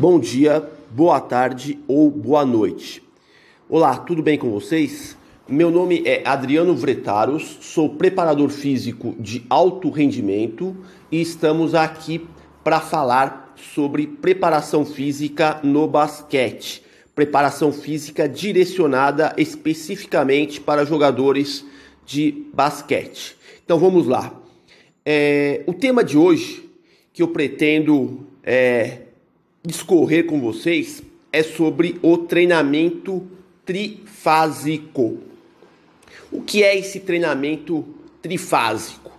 Bom 0.00 0.18
dia, 0.18 0.66
boa 0.90 1.20
tarde 1.20 1.78
ou 1.86 2.10
boa 2.10 2.42
noite. 2.42 3.02
Olá, 3.68 3.98
tudo 3.98 4.22
bem 4.22 4.38
com 4.38 4.50
vocês? 4.50 5.14
Meu 5.46 5.70
nome 5.70 6.02
é 6.06 6.26
Adriano 6.26 6.74
Vretaros, 6.74 7.58
sou 7.60 7.96
preparador 7.96 8.48
físico 8.48 9.14
de 9.20 9.44
alto 9.50 9.90
rendimento 9.90 10.74
e 11.12 11.20
estamos 11.20 11.74
aqui 11.74 12.26
para 12.64 12.80
falar 12.80 13.52
sobre 13.74 14.06
preparação 14.06 14.86
física 14.86 15.60
no 15.62 15.86
basquete. 15.86 16.82
Preparação 17.14 17.70
física 17.70 18.26
direcionada 18.26 19.34
especificamente 19.36 20.62
para 20.62 20.86
jogadores 20.86 21.62
de 22.06 22.46
basquete. 22.54 23.36
Então 23.62 23.78
vamos 23.78 24.06
lá. 24.06 24.32
É, 25.04 25.62
o 25.66 25.74
tema 25.74 26.02
de 26.02 26.16
hoje 26.16 26.70
que 27.12 27.22
eu 27.22 27.28
pretendo 27.28 28.26
é, 28.42 29.09
discorrer 29.64 30.26
com 30.26 30.40
vocês 30.40 31.02
é 31.32 31.42
sobre 31.42 31.98
o 32.02 32.18
treinamento 32.18 33.26
trifásico. 33.64 35.18
O 36.32 36.42
que 36.42 36.62
é 36.62 36.76
esse 36.76 37.00
treinamento 37.00 37.84
trifásico? 38.22 39.10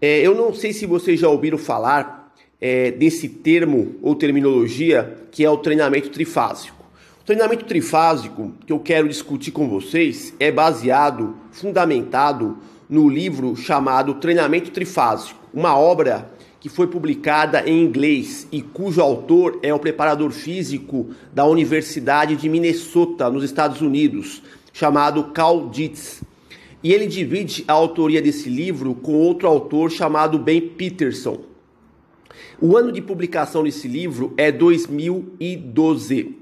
É, 0.00 0.20
eu 0.20 0.34
não 0.34 0.54
sei 0.54 0.72
se 0.72 0.86
vocês 0.86 1.18
já 1.18 1.28
ouviram 1.28 1.58
falar 1.58 2.32
é, 2.60 2.90
desse 2.90 3.28
termo 3.28 3.96
ou 4.00 4.14
terminologia 4.14 5.18
que 5.30 5.44
é 5.44 5.50
o 5.50 5.58
treinamento 5.58 6.10
trifásico. 6.10 6.84
O 7.20 7.24
treinamento 7.24 7.64
trifásico 7.64 8.54
que 8.66 8.72
eu 8.72 8.78
quero 8.78 9.08
discutir 9.08 9.50
com 9.50 9.68
vocês 9.68 10.32
é 10.40 10.50
baseado, 10.50 11.36
fundamentado 11.52 12.58
no 12.88 13.08
livro 13.08 13.54
chamado 13.54 14.14
Treinamento 14.14 14.70
Trifásico, 14.70 15.38
uma 15.52 15.76
obra 15.76 16.30
que 16.60 16.68
foi 16.68 16.88
publicada 16.88 17.68
em 17.68 17.84
inglês 17.84 18.48
e 18.50 18.60
cujo 18.60 19.00
autor 19.00 19.60
é 19.62 19.72
o 19.72 19.78
preparador 19.78 20.30
físico 20.30 21.10
da 21.32 21.44
Universidade 21.44 22.34
de 22.36 22.48
Minnesota, 22.48 23.30
nos 23.30 23.44
Estados 23.44 23.80
Unidos, 23.80 24.42
chamado 24.72 25.24
Carl 25.32 25.68
Dietz. 25.68 26.22
E 26.82 26.92
ele 26.92 27.06
divide 27.06 27.64
a 27.68 27.72
autoria 27.72 28.20
desse 28.20 28.48
livro 28.48 28.94
com 28.94 29.14
outro 29.14 29.46
autor 29.48 29.90
chamado 29.90 30.38
Ben 30.38 30.60
Peterson. 30.60 31.40
O 32.60 32.76
ano 32.76 32.90
de 32.90 33.00
publicação 33.00 33.62
desse 33.62 33.86
livro 33.86 34.34
é 34.36 34.50
2012. 34.50 36.36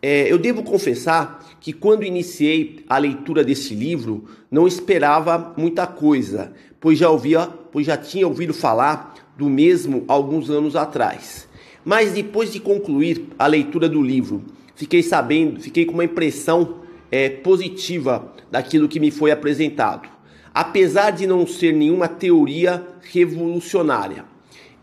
É, 0.00 0.32
eu 0.32 0.38
devo 0.38 0.62
confessar 0.62 1.44
que 1.60 1.72
quando 1.72 2.04
iniciei 2.04 2.84
a 2.88 2.98
leitura 2.98 3.42
desse 3.42 3.74
livro, 3.74 4.24
não 4.48 4.68
esperava 4.68 5.52
muita 5.56 5.86
coisa, 5.86 6.52
pois 6.80 6.98
já 6.98 7.10
ouvia, 7.10 7.48
pois 7.72 7.86
já 7.86 7.96
tinha 7.96 8.26
ouvido 8.26 8.54
falar 8.54 9.14
do 9.38 9.48
mesmo 9.48 10.04
alguns 10.08 10.50
anos 10.50 10.74
atrás. 10.74 11.48
Mas 11.84 12.12
depois 12.12 12.52
de 12.52 12.58
concluir 12.58 13.28
a 13.38 13.46
leitura 13.46 13.88
do 13.88 14.02
livro, 14.02 14.42
fiquei 14.74 15.02
sabendo, 15.02 15.60
fiquei 15.60 15.86
com 15.86 15.94
uma 15.94 16.04
impressão 16.04 16.80
é, 17.10 17.28
positiva 17.28 18.34
daquilo 18.50 18.88
que 18.88 18.98
me 18.98 19.12
foi 19.12 19.30
apresentado, 19.30 20.08
apesar 20.52 21.12
de 21.12 21.26
não 21.26 21.46
ser 21.46 21.72
nenhuma 21.72 22.08
teoria 22.08 22.84
revolucionária. 23.00 24.24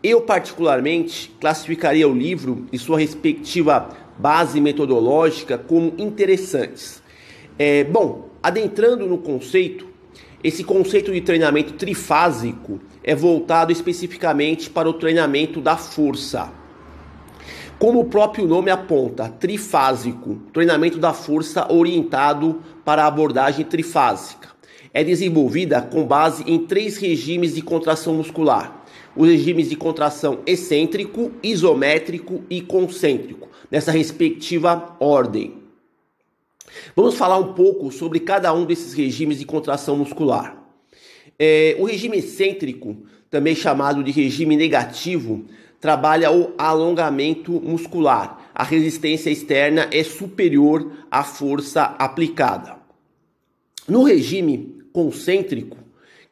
Eu, 0.02 0.22
particularmente, 0.22 1.34
classificaria 1.40 2.08
o 2.08 2.14
livro 2.14 2.66
e 2.72 2.78
sua 2.78 2.98
respectiva 2.98 3.90
base 4.18 4.60
metodológica 4.60 5.58
como 5.58 5.92
interessantes. 5.98 7.02
É, 7.58 7.84
bom, 7.84 8.30
adentrando 8.42 9.06
no 9.06 9.18
conceito, 9.18 9.86
esse 10.44 10.62
conceito 10.62 11.12
de 11.12 11.20
treinamento 11.20 11.72
trifásico 11.72 12.80
é 13.02 13.14
voltado 13.14 13.72
especificamente 13.72 14.68
para 14.68 14.88
o 14.88 14.92
treinamento 14.92 15.60
da 15.60 15.76
força. 15.76 16.52
Como 17.78 18.00
o 18.00 18.04
próprio 18.04 18.46
nome 18.46 18.70
aponta, 18.70 19.28
trifásico, 19.28 20.36
treinamento 20.52 20.98
da 20.98 21.12
força 21.12 21.70
orientado 21.72 22.62
para 22.84 23.04
a 23.04 23.06
abordagem 23.06 23.64
trifásica. 23.64 24.48
É 24.94 25.04
desenvolvida 25.04 25.82
com 25.82 26.04
base 26.04 26.42
em 26.46 26.60
três 26.60 26.96
regimes 26.96 27.54
de 27.54 27.60
contração 27.60 28.14
muscular: 28.14 28.82
os 29.14 29.28
regimes 29.28 29.68
de 29.68 29.76
contração 29.76 30.38
excêntrico, 30.46 31.32
isométrico 31.42 32.42
e 32.48 32.62
concêntrico, 32.62 33.48
nessa 33.70 33.90
respectiva 33.90 34.96
ordem. 34.98 35.65
Vamos 36.94 37.14
falar 37.14 37.38
um 37.38 37.52
pouco 37.52 37.90
sobre 37.90 38.20
cada 38.20 38.52
um 38.52 38.64
desses 38.64 38.92
regimes 38.92 39.38
de 39.38 39.44
contração 39.44 39.96
muscular. 39.96 40.62
É, 41.38 41.76
o 41.78 41.84
regime 41.84 42.18
excêntrico, 42.18 42.96
também 43.30 43.54
chamado 43.54 44.02
de 44.02 44.10
regime 44.10 44.56
negativo, 44.56 45.44
trabalha 45.80 46.32
o 46.32 46.52
alongamento 46.56 47.52
muscular. 47.52 48.50
A 48.54 48.64
resistência 48.64 49.30
externa 49.30 49.88
é 49.92 50.02
superior 50.02 50.90
à 51.10 51.22
força 51.22 51.82
aplicada. 51.98 52.76
No 53.86 54.02
regime 54.02 54.82
concêntrico, 54.92 55.76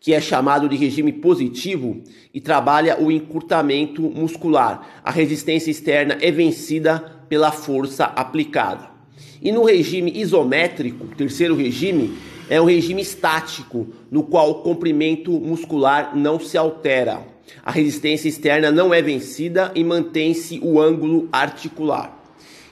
que 0.00 0.12
é 0.12 0.20
chamado 0.20 0.68
de 0.68 0.76
regime 0.76 1.12
positivo 1.12 2.02
e 2.32 2.40
trabalha 2.40 3.00
o 3.00 3.12
encurtamento 3.12 4.02
muscular, 4.02 5.00
a 5.02 5.10
resistência 5.10 5.70
externa 5.70 6.18
é 6.20 6.30
vencida 6.30 6.98
pela 7.28 7.52
força 7.52 8.04
aplicada. 8.04 8.93
E 9.40 9.52
no 9.52 9.64
regime 9.64 10.12
isométrico, 10.14 11.06
terceiro 11.16 11.54
regime, 11.54 12.16
é 12.48 12.60
um 12.60 12.64
regime 12.64 13.02
estático, 13.02 13.86
no 14.10 14.22
qual 14.22 14.50
o 14.50 14.54
comprimento 14.56 15.32
muscular 15.32 16.16
não 16.16 16.38
se 16.38 16.58
altera. 16.58 17.26
A 17.62 17.70
resistência 17.70 18.28
externa 18.28 18.70
não 18.70 18.92
é 18.92 19.00
vencida 19.00 19.70
e 19.74 19.84
mantém-se 19.84 20.60
o 20.62 20.80
ângulo 20.80 21.28
articular. 21.32 22.22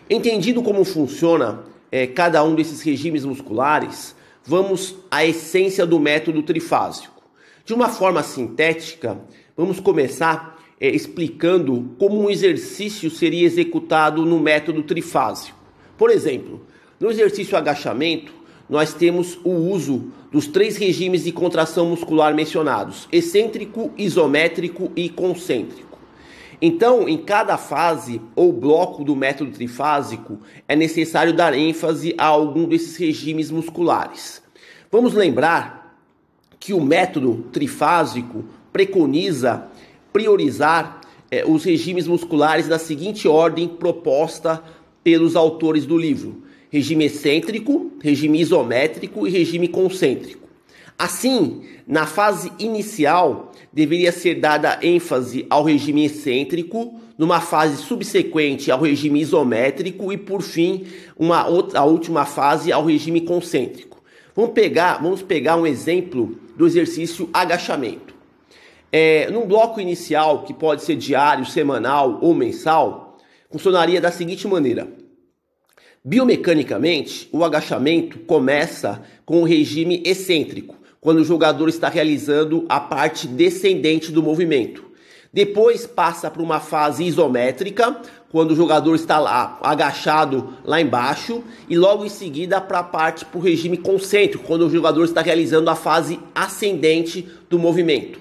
Entendido 0.08 0.62
como 0.62 0.84
funciona 0.84 1.64
é, 1.90 2.06
cada 2.06 2.42
um 2.42 2.54
desses 2.54 2.80
regimes 2.82 3.24
musculares, 3.24 4.14
vamos 4.44 4.96
à 5.10 5.24
essência 5.24 5.86
do 5.86 5.98
método 5.98 6.42
trifásico. 6.42 7.22
De 7.64 7.72
uma 7.72 7.88
forma 7.88 8.22
sintética, 8.22 9.20
vamos 9.56 9.78
começar 9.78 10.58
é, 10.80 10.88
explicando 10.88 11.94
como 11.98 12.20
um 12.20 12.28
exercício 12.28 13.08
seria 13.10 13.46
executado 13.46 14.26
no 14.26 14.40
método 14.40 14.82
trifásico. 14.82 15.61
Por 15.96 16.10
exemplo, 16.10 16.60
no 16.98 17.10
exercício 17.10 17.56
agachamento, 17.56 18.32
nós 18.68 18.94
temos 18.94 19.38
o 19.44 19.50
uso 19.50 20.12
dos 20.30 20.46
três 20.46 20.76
regimes 20.76 21.24
de 21.24 21.32
contração 21.32 21.86
muscular 21.86 22.34
mencionados: 22.34 23.08
excêntrico, 23.12 23.92
isométrico 23.96 24.90
e 24.96 25.08
concêntrico. 25.08 25.98
Então, 26.60 27.08
em 27.08 27.18
cada 27.18 27.58
fase 27.58 28.20
ou 28.36 28.52
bloco 28.52 29.02
do 29.02 29.16
método 29.16 29.50
trifásico, 29.50 30.38
é 30.68 30.76
necessário 30.76 31.34
dar 31.34 31.54
ênfase 31.58 32.14
a 32.16 32.26
algum 32.26 32.68
desses 32.68 32.96
regimes 32.96 33.50
musculares. 33.50 34.40
Vamos 34.90 35.12
lembrar 35.12 35.98
que 36.60 36.72
o 36.72 36.80
método 36.80 37.46
trifásico 37.52 38.44
preconiza 38.72 39.66
priorizar 40.12 41.00
eh, 41.30 41.44
os 41.44 41.64
regimes 41.64 42.06
musculares 42.06 42.68
na 42.68 42.78
seguinte 42.78 43.26
ordem 43.26 43.66
proposta 43.66 44.62
pelos 45.02 45.36
autores 45.36 45.86
do 45.86 45.96
livro: 45.96 46.42
regime 46.70 47.06
excêntrico, 47.06 47.92
regime 48.00 48.40
isométrico 48.40 49.26
e 49.26 49.30
regime 49.30 49.68
concêntrico. 49.68 50.48
Assim, 50.98 51.62
na 51.86 52.06
fase 52.06 52.52
inicial, 52.58 53.52
deveria 53.72 54.12
ser 54.12 54.36
dada 54.36 54.78
ênfase 54.82 55.46
ao 55.50 55.64
regime 55.64 56.04
excêntrico, 56.04 57.00
numa 57.18 57.40
fase 57.40 57.76
subsequente 57.82 58.70
ao 58.70 58.80
regime 58.80 59.20
isométrico 59.20 60.12
e, 60.12 60.16
por 60.16 60.42
fim, 60.42 60.86
uma 61.18 61.46
outra, 61.46 61.80
a 61.80 61.84
última 61.84 62.24
fase 62.24 62.72
ao 62.72 62.84
regime 62.84 63.20
concêntrico. 63.22 64.02
Vamos 64.34 64.52
pegar, 64.52 65.02
vamos 65.02 65.22
pegar 65.22 65.56
um 65.56 65.66
exemplo 65.66 66.38
do 66.56 66.66
exercício 66.66 67.28
agachamento. 67.32 68.14
É, 68.90 69.30
num 69.30 69.46
bloco 69.46 69.80
inicial, 69.80 70.42
que 70.42 70.54
pode 70.54 70.82
ser 70.82 70.96
diário, 70.96 71.44
semanal 71.46 72.18
ou 72.22 72.34
mensal, 72.34 73.11
funcionaria 73.52 74.00
da 74.00 74.10
seguinte 74.10 74.48
maneira: 74.48 74.88
biomecanicamente, 76.02 77.28
o 77.30 77.44
agachamento 77.44 78.18
começa 78.20 79.02
com 79.24 79.42
o 79.42 79.44
regime 79.44 80.02
excêntrico, 80.04 80.74
quando 81.00 81.18
o 81.18 81.24
jogador 81.24 81.68
está 81.68 81.88
realizando 81.88 82.64
a 82.68 82.80
parte 82.80 83.28
descendente 83.28 84.10
do 84.10 84.22
movimento. 84.22 84.90
Depois 85.32 85.86
passa 85.86 86.30
para 86.30 86.42
uma 86.42 86.60
fase 86.60 87.04
isométrica, 87.04 88.00
quando 88.30 88.52
o 88.52 88.56
jogador 88.56 88.94
está 88.94 89.18
lá 89.18 89.58
agachado 89.62 90.54
lá 90.64 90.80
embaixo, 90.80 91.42
e 91.68 91.76
logo 91.76 92.04
em 92.04 92.08
seguida 92.08 92.60
para 92.60 92.80
a 92.80 92.84
parte 92.84 93.24
para 93.24 93.38
o 93.38 93.42
regime 93.42 93.76
concêntrico, 93.78 94.44
quando 94.44 94.66
o 94.66 94.70
jogador 94.70 95.04
está 95.04 95.22
realizando 95.22 95.70
a 95.70 95.74
fase 95.74 96.20
ascendente 96.34 97.28
do 97.48 97.58
movimento. 97.58 98.20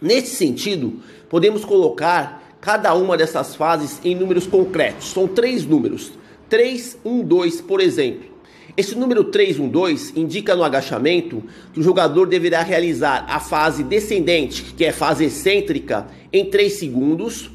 Nesse 0.00 0.36
sentido, 0.36 1.00
podemos 1.30 1.64
colocar 1.64 2.43
cada 2.64 2.94
uma 2.94 3.14
dessas 3.14 3.54
fases 3.54 4.00
em 4.02 4.14
números 4.14 4.46
concretos. 4.46 5.10
São 5.10 5.28
três 5.28 5.66
números. 5.66 6.12
3, 6.48 6.98
1, 7.04 7.22
2, 7.22 7.60
por 7.60 7.78
exemplo. 7.78 8.30
Esse 8.74 8.94
número 8.94 9.24
3, 9.24 9.58
1, 9.58 9.68
2 9.68 10.12
indica 10.16 10.56
no 10.56 10.64
agachamento 10.64 11.42
que 11.74 11.80
o 11.80 11.82
jogador 11.82 12.26
deverá 12.26 12.62
realizar 12.62 13.26
a 13.28 13.38
fase 13.38 13.82
descendente, 13.82 14.62
que 14.76 14.84
é 14.84 14.92
fase 14.92 15.26
excêntrica, 15.26 16.06
em 16.32 16.46
3 16.46 16.72
segundos. 16.72 17.50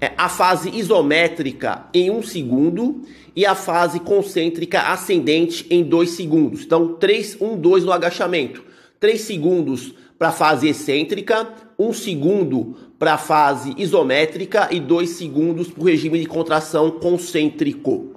é, 0.00 0.12
a 0.16 0.28
fase 0.28 0.70
isométrica 0.70 1.86
em 1.92 2.10
um 2.10 2.22
segundo 2.22 3.02
e 3.36 3.44
a 3.44 3.54
fase 3.54 4.00
concêntrica 4.00 4.80
ascendente 4.80 5.66
em 5.70 5.84
dois 5.84 6.10
segundos. 6.10 6.62
Então, 6.62 6.94
3, 6.94 7.36
1, 7.40 7.56
2 7.58 7.84
no 7.84 7.92
agachamento. 7.92 8.64
3 8.98 9.20
segundos 9.20 9.94
para 10.18 10.28
a 10.28 10.32
fase 10.32 10.68
excêntrica, 10.68 11.48
1 11.78 11.92
segundo 11.92 12.76
para 12.98 13.14
a 13.14 13.18
fase 13.18 13.74
isométrica 13.76 14.68
e 14.70 14.80
2 14.80 15.10
segundos 15.10 15.68
para 15.68 15.82
o 15.82 15.86
regime 15.86 16.18
de 16.18 16.26
contração 16.26 16.92
concêntrico. 16.92 18.14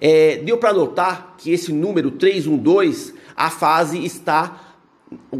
É, 0.00 0.36
deu 0.36 0.58
para 0.58 0.72
notar 0.72 1.34
que 1.36 1.50
esse 1.50 1.72
número 1.72 2.12
312, 2.12 3.14
a 3.36 3.50
fase 3.50 4.04
está 4.04 4.64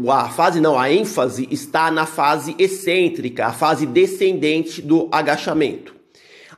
a 0.07 0.29
fase 0.29 0.59
não, 0.59 0.79
a 0.79 0.91
ênfase 0.91 1.47
está 1.51 1.91
na 1.91 2.07
fase 2.07 2.55
excêntrica, 2.57 3.45
a 3.45 3.53
fase 3.53 3.85
descendente 3.85 4.81
do 4.81 5.07
agachamento. 5.11 5.95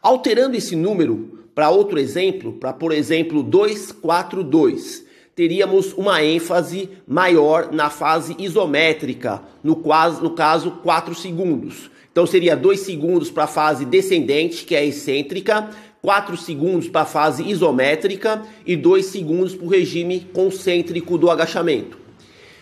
Alterando 0.02 0.56
esse 0.56 0.78
número 0.78 1.42
para 1.54 1.70
outro 1.70 2.00
exemplo, 2.00 2.54
para 2.54 2.72
por 2.72 2.94
exemplo 2.94 3.44
242, 3.44 5.01
teríamos 5.42 5.92
uma 5.94 6.24
ênfase 6.24 6.88
maior 7.08 7.72
na 7.72 7.90
fase 7.90 8.36
isométrica, 8.38 9.42
no, 9.64 9.76
quase, 9.76 10.22
no 10.22 10.30
caso 10.36 10.70
4 10.84 11.16
segundos. 11.16 11.90
Então 12.12 12.28
seria 12.28 12.56
2 12.56 12.80
segundos 12.80 13.32
para 13.32 13.46
a 13.46 13.48
fase 13.48 13.84
descendente, 13.84 14.64
que 14.64 14.76
é 14.76 14.86
excêntrica, 14.86 15.68
4 16.00 16.38
segundos 16.38 16.88
para 16.88 17.02
a 17.02 17.06
fase 17.06 17.42
isométrica 17.42 18.44
e 18.68 18.76
2 18.76 19.04
segundos 19.04 19.56
para 19.56 19.66
o 19.66 19.70
regime 19.70 20.20
concêntrico 20.32 21.18
do 21.18 21.32
agachamento. 21.32 21.98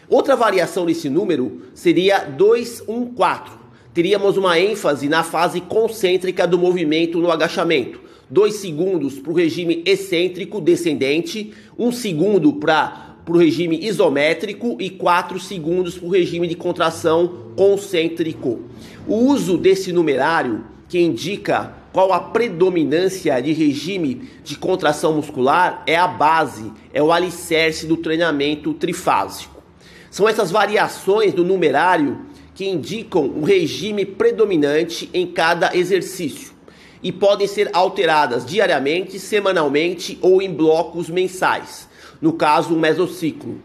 Outra 0.07 0.37
variação 0.37 0.85
nesse 0.85 1.09
número 1.09 1.63
seria 1.73 2.19
214. 2.19 3.57
Teríamos 3.93 4.37
uma 4.37 4.57
ênfase 4.57 5.09
na 5.09 5.21
fase 5.21 5.59
concêntrica 5.59 6.47
do 6.47 6.57
movimento 6.57 7.19
no 7.19 7.29
agachamento. 7.29 8.07
2 8.29 8.55
segundos 8.55 9.17
para 9.17 9.31
o 9.31 9.35
regime 9.35 9.81
excêntrico 9.85 10.61
descendente, 10.61 11.51
1 11.77 11.87
um 11.87 11.91
segundo 11.91 12.53
para 12.53 13.15
o 13.27 13.37
regime 13.37 13.79
isométrico 13.83 14.77
e 14.79 14.89
4 14.89 15.39
segundos 15.39 15.97
para 15.97 16.07
o 16.07 16.11
regime 16.11 16.47
de 16.47 16.55
contração 16.55 17.51
concêntrico. 17.55 18.59
O 19.07 19.15
uso 19.15 19.57
desse 19.57 19.91
numerário, 19.91 20.63
que 20.87 20.99
indica 20.99 21.73
qual 21.91 22.13
a 22.13 22.19
predominância 22.19 23.39
de 23.41 23.51
regime 23.51 24.29
de 24.43 24.55
contração 24.55 25.13
muscular, 25.13 25.83
é 25.87 25.95
a 25.95 26.07
base, 26.07 26.71
é 26.93 27.01
o 27.01 27.11
alicerce 27.11 27.87
do 27.87 27.97
treinamento 27.97 28.73
trifásico. 28.75 29.59
São 30.11 30.29
essas 30.29 30.51
variações 30.51 31.33
do 31.33 31.43
numerário 31.43 32.19
que 32.53 32.67
indicam 32.67 33.25
o 33.25 33.43
regime 33.43 34.05
predominante 34.05 35.09
em 35.13 35.25
cada 35.25 35.75
exercício 35.75 36.58
e 37.01 37.11
podem 37.11 37.47
ser 37.47 37.69
alteradas 37.73 38.45
diariamente, 38.45 39.19
semanalmente 39.19 40.17
ou 40.21 40.41
em 40.41 40.53
blocos 40.53 41.09
mensais, 41.09 41.87
no 42.21 42.33
caso, 42.33 42.73
o 42.73 42.79
mesociclo. 42.79 43.61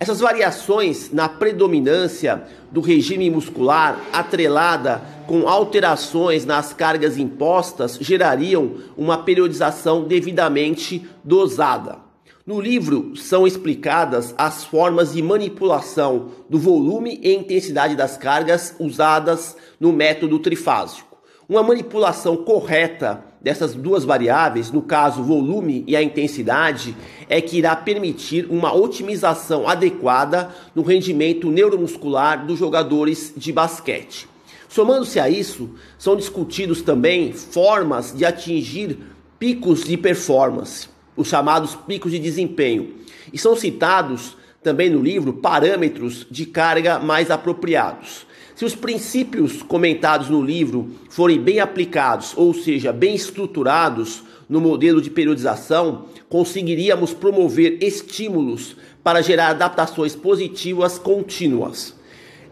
Essas 0.00 0.20
variações 0.20 1.10
na 1.12 1.28
predominância 1.28 2.44
do 2.70 2.80
regime 2.80 3.28
muscular, 3.30 4.00
atrelada 4.12 5.02
com 5.26 5.48
alterações 5.48 6.46
nas 6.46 6.72
cargas 6.72 7.18
impostas, 7.18 7.98
gerariam 8.00 8.76
uma 8.96 9.18
periodização 9.18 10.04
devidamente 10.04 11.04
dosada. 11.24 11.98
No 12.46 12.60
livro 12.60 13.14
são 13.16 13.46
explicadas 13.46 14.34
as 14.38 14.64
formas 14.64 15.12
de 15.12 15.20
manipulação 15.20 16.30
do 16.48 16.58
volume 16.58 17.20
e 17.22 17.34
intensidade 17.34 17.94
das 17.94 18.16
cargas 18.16 18.74
usadas 18.78 19.56
no 19.78 19.92
método 19.92 20.38
trifásico. 20.38 21.07
Uma 21.48 21.62
manipulação 21.62 22.36
correta 22.36 23.24
dessas 23.40 23.74
duas 23.74 24.04
variáveis, 24.04 24.70
no 24.70 24.82
caso 24.82 25.22
volume 25.22 25.82
e 25.86 25.96
a 25.96 26.02
intensidade, 26.02 26.94
é 27.26 27.40
que 27.40 27.56
irá 27.56 27.74
permitir 27.74 28.46
uma 28.50 28.74
otimização 28.74 29.66
adequada 29.66 30.54
no 30.74 30.82
rendimento 30.82 31.50
neuromuscular 31.50 32.44
dos 32.44 32.58
jogadores 32.58 33.32
de 33.34 33.50
basquete. 33.50 34.28
Somando-se 34.68 35.18
a 35.18 35.30
isso, 35.30 35.70
são 35.96 36.16
discutidos 36.16 36.82
também 36.82 37.32
formas 37.32 38.14
de 38.14 38.26
atingir 38.26 38.98
picos 39.38 39.84
de 39.84 39.96
performance 39.96 40.88
os 41.16 41.28
chamados 41.28 41.74
picos 41.74 42.12
de 42.12 42.18
desempenho. 42.18 42.94
E 43.32 43.38
são 43.38 43.56
citados 43.56 44.36
também 44.62 44.88
no 44.88 45.02
livro 45.02 45.32
parâmetros 45.32 46.26
de 46.30 46.46
carga 46.46 46.98
mais 46.98 47.30
apropriados. 47.30 48.27
Se 48.58 48.64
os 48.64 48.74
princípios 48.74 49.62
comentados 49.62 50.28
no 50.28 50.42
livro 50.42 50.90
forem 51.08 51.40
bem 51.40 51.60
aplicados, 51.60 52.32
ou 52.36 52.52
seja, 52.52 52.92
bem 52.92 53.14
estruturados 53.14 54.24
no 54.48 54.60
modelo 54.60 55.00
de 55.00 55.10
periodização, 55.10 56.06
conseguiríamos 56.28 57.14
promover 57.14 57.78
estímulos 57.80 58.74
para 59.00 59.22
gerar 59.22 59.50
adaptações 59.50 60.16
positivas 60.16 60.98
contínuas. 60.98 61.94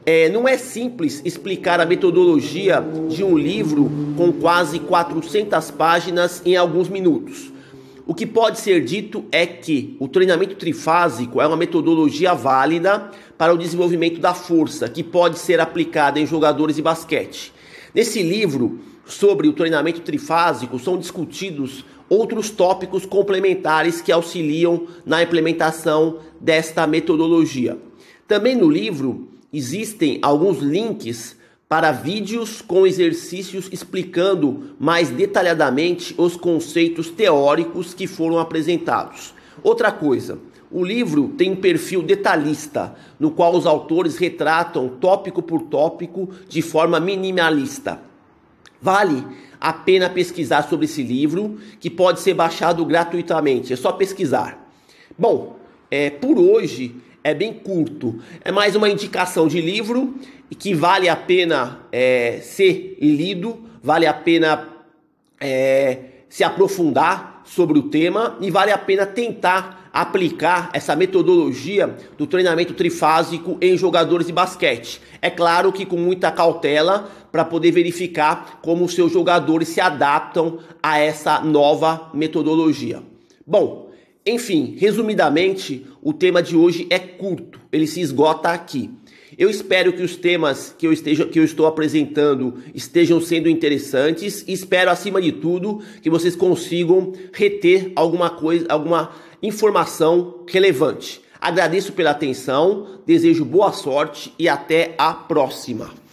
É, 0.07 0.29
não 0.29 0.47
é 0.47 0.57
simples 0.57 1.21
explicar 1.25 1.81
a 1.81 1.87
metodologia 1.87 2.81
de 3.09 3.25
um 3.25 3.37
livro 3.37 3.91
com 4.17 4.31
quase 4.31 4.79
400 4.79 5.73
páginas 5.73 6.41
em 6.47 6.55
alguns 6.55 6.89
minutos. 6.89 7.51
O 8.09 8.15
que 8.15 8.25
pode 8.25 8.61
ser 8.61 8.85
dito 8.85 9.25
é 9.33 9.45
que 9.45 9.97
o 9.99 10.07
treinamento 10.07 10.55
trifásico 10.55 11.41
é 11.43 11.47
uma 11.47 11.57
metodologia 11.57 12.35
válida 12.35 13.11
para 13.37 13.53
o 13.53 13.59
desenvolvimento 13.59 14.21
da 14.21 14.33
força, 14.33 14.89
que 14.89 15.03
pode 15.03 15.41
ser 15.41 15.59
aplicada 15.59 16.21
em 16.21 16.25
jogadores 16.25 16.77
de 16.77 16.83
basquete. 16.83 17.53
Nesse 17.93 18.23
livro 18.23 18.79
sobre 19.05 19.49
o 19.49 19.53
treinamento 19.53 20.03
trifásico 20.03 20.79
são 20.79 20.97
discutidos 20.97 21.85
outros 22.09 22.49
tópicos 22.49 23.05
complementares 23.05 24.01
que 24.01 24.13
auxiliam 24.13 24.87
na 25.05 25.25
implementação 25.25 26.21
desta 26.41 26.87
metodologia. 26.87 27.77
Também 28.29 28.55
no 28.55 28.71
livro 28.71 29.27
existem 29.53 30.21
alguns 30.23 30.59
links 30.59 31.37
para 31.69 31.91
vídeos 31.91 32.63
com 32.63 32.87
exercícios 32.87 33.69
explicando 33.73 34.75
mais 34.79 35.11
detalhadamente 35.11 36.15
os 36.17 36.37
conceitos 36.37 37.11
teóricos 37.11 37.93
que 37.93 38.07
foram 38.07 38.39
apresentados. 38.39 39.35
Outra 39.63 39.91
coisa, 39.91 40.39
o 40.71 40.85
livro 40.85 41.29
tem 41.37 41.51
um 41.51 41.57
perfil 41.57 42.03
detalhista, 42.03 42.95
no 43.19 43.31
qual 43.31 43.55
os 43.55 43.67
autores 43.67 44.17
retratam 44.17 44.89
tópico 44.89 45.43
por 45.43 45.63
tópico 45.63 46.29
de 46.49 46.63
forma 46.63 47.01
minimalista. 47.01 48.01
Vale 48.81 49.25
a 49.61 49.73
pena 49.73 50.09
pesquisar 50.09 50.63
sobre 50.69 50.85
esse 50.85 51.03
livro, 51.03 51.59
que 51.81 51.91
pode 51.91 52.21
ser 52.21 52.35
baixado 52.35 52.85
gratuitamente, 52.85 53.73
é 53.73 53.77
só 53.77 53.91
pesquisar. 53.91 54.71
Bom, 55.19 55.57
é, 55.91 56.11
por 56.11 56.39
hoje 56.39 56.95
é 57.27 57.35
bem 57.35 57.53
curto. 57.53 58.21
É 58.45 58.53
mais 58.53 58.77
uma 58.77 58.89
indicação 58.89 59.49
de 59.49 59.61
livro 59.61 60.15
que 60.61 60.73
vale 60.73 61.09
a 61.09 61.17
pena 61.17 61.81
é, 61.91 62.39
ser 62.41 62.97
lido, 63.01 63.65
vale 63.83 64.07
a 64.07 64.15
pena 64.15 64.69
é, 65.41 65.99
se 66.29 66.45
aprofundar 66.45 67.43
sobre 67.45 67.81
o 67.81 67.89
tema 67.89 68.39
e 68.41 68.49
vale 68.49 68.71
a 68.71 68.79
pena 68.79 69.05
tentar 69.05 69.91
aplicar 69.93 70.71
essa 70.73 70.95
metodologia 70.95 71.97
do 72.17 72.29
treinamento 72.29 72.75
trifásico 72.75 73.59
em 73.61 73.77
jogadores 73.77 74.29
de 74.29 74.33
basquete. 74.33 75.01
É 75.21 75.29
claro 75.29 75.73
que 75.73 75.85
com 75.85 75.97
muita 75.97 76.31
cautela 76.31 77.11
para 77.33 77.45
poder 77.45 77.73
verificar 77.73 78.61
como 78.63 78.85
os 78.85 78.95
seus 78.95 79.13
jogadores 79.13 79.67
se 79.67 79.81
adaptam 79.81 80.61
a 80.81 81.01
essa 81.01 81.41
nova 81.41 82.09
metodologia. 82.15 83.03
Bom, 83.45 83.86
enfim, 84.27 84.75
resumidamente, 84.77 85.87
o 86.03 86.13
tema 86.13 86.43
de 86.43 86.57
hoje 86.57 86.87
é 86.91 86.99
curto, 86.99 87.61
ele 87.71 87.87
se 87.87 88.01
esgota 88.01 88.49
aqui. 88.49 88.91
Eu 89.39 89.49
espero 89.51 89.93
que 89.93 90.03
os 90.03 90.17
temas 90.17 90.75
que 90.77 90.87
eu, 90.87 90.93
esteja, 90.93 91.27
que 91.27 91.39
eu 91.39 91.45
estou 91.45 91.67
apresentando 91.67 92.55
estejam 92.75 93.21
sendo 93.21 93.49
interessantes 93.49 94.45
e 94.49 94.53
espero, 94.53 94.91
acima 94.91 95.21
de 95.21 95.31
tudo, 95.31 95.83
que 96.01 96.09
vocês 96.09 96.35
consigam 96.35 97.13
reter 97.33 97.93
alguma 97.95 98.31
coisa, 98.31 98.67
alguma 98.69 99.13
informação 99.43 100.43
relevante. 100.49 101.21
Agradeço 101.41 101.93
pela 101.93 102.11
atenção, 102.11 103.01
desejo 103.07 103.45
boa 103.45 103.73
sorte 103.73 104.33
e 104.39 104.49
até 104.49 104.95
a 104.97 105.13
próxima. 105.13 106.06